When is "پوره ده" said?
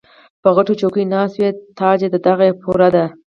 2.61-3.05